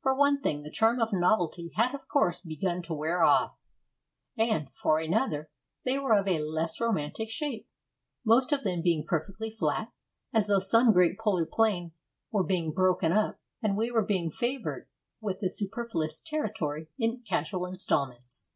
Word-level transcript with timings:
For 0.00 0.14
one 0.16 0.40
thing, 0.40 0.60
the 0.60 0.70
charm 0.70 1.00
of 1.00 1.12
novelty 1.12 1.72
had, 1.74 1.92
of 1.92 2.06
course, 2.06 2.40
begun 2.40 2.82
to 2.82 2.94
wear 2.94 3.24
off. 3.24 3.58
And, 4.38 4.72
for 4.72 5.00
another, 5.00 5.50
they 5.84 5.98
were 5.98 6.14
of 6.14 6.28
a 6.28 6.38
less 6.38 6.80
romantic 6.80 7.28
shape, 7.30 7.68
most 8.24 8.52
of 8.52 8.62
them 8.62 8.80
being 8.80 9.04
perfectly 9.04 9.50
flat, 9.50 9.90
as 10.32 10.46
though 10.46 10.60
some 10.60 10.92
great 10.92 11.18
polar 11.18 11.46
plain 11.46 11.90
were 12.30 12.44
being 12.44 12.70
broken 12.70 13.10
up 13.10 13.40
and 13.60 13.76
we 13.76 13.90
were 13.90 14.04
being 14.04 14.30
favoured 14.30 14.86
with 15.20 15.40
the 15.40 15.48
superfluous 15.50 16.20
territory 16.20 16.86
in 16.96 17.22
casual 17.28 17.66
instalments. 17.66 18.48